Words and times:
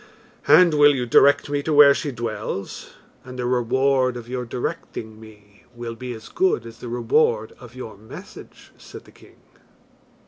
"And 0.47 0.73
will 0.73 0.95
you 0.95 1.05
direct 1.05 1.47
me 1.47 1.61
to 1.61 1.71
where 1.73 1.93
she 1.93 2.11
dwells? 2.11 2.93
and 3.23 3.37
the 3.37 3.45
reward 3.45 4.17
of 4.17 4.27
your 4.27 4.45
directing 4.45 5.19
me 5.19 5.65
will 5.75 5.93
be 5.93 6.11
as 6.13 6.27
good 6.27 6.65
as 6.65 6.79
the 6.79 6.89
reward 6.89 7.51
of 7.59 7.75
your 7.75 7.95
message," 7.97 8.71
said 8.79 9.05
the 9.05 9.11
king. 9.11 9.35